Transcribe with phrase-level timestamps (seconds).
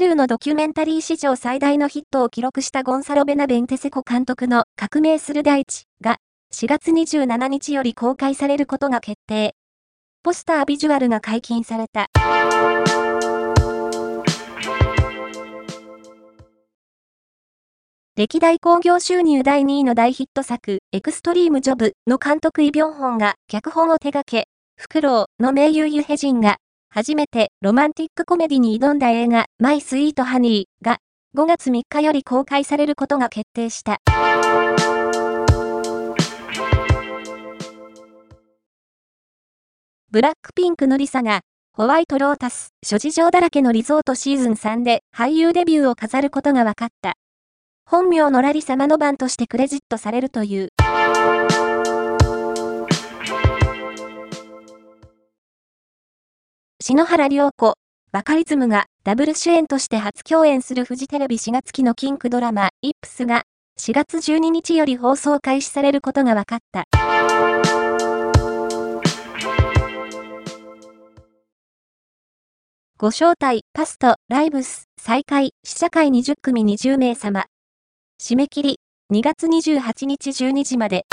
[0.00, 6.16] ルーのドキュメンタリー史上最大のヒットを記録したゴンサロ・ベナベンテセコ監督の革命する大地が
[6.54, 9.54] 4月27日より公開されることが決定。
[10.22, 12.06] ポスタービジュアルが解禁された。
[18.16, 26.56] 歴代興行収入第2位の大ヒット作、エクストリームジョブの監督イ・ビョンホンが脚本を手掛け、フクロウの名優ユヘジンが
[26.92, 30.98] 初めてロマンティックコメディに挑んだ映画、マイ・スイート・ハニーが
[31.36, 33.98] 5月3日より公開されることが決定した。
[40.10, 41.42] ブラックピンクのリサが、
[41.72, 47.12] ホワイトロータス、諸事情だらけのリゾートシーズン3で俳優デビューを飾ることが分かった。
[47.86, 50.70] 本名のラリ様の番としてクレジットされるという。
[56.90, 57.74] 篠原涼子、
[58.10, 63.44] バカリズムがダブル主演として初共演するフジテレビ4月期のキンクドラマ、イップスが
[63.78, 66.86] 4月12日より放送開始されることが分かった。
[72.98, 77.46] ご招待、パスト、ライブス、再開、試写会20組20名様。
[78.20, 78.80] 締め切り、
[79.12, 81.06] 2月28日12時まで。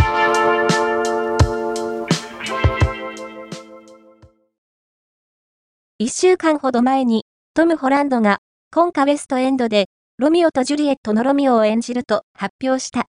[6.00, 8.38] 一週間ほど前に、トム・ホランドが、
[8.72, 9.88] 今夏・ウェストエンドで、
[10.20, 13.08] ロミオとジュリエットのロミオを演じると発表した。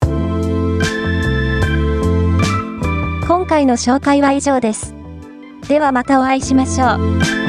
[3.26, 4.94] 今回の紹介は以上です。
[5.66, 7.43] ではまたお会いしましょう。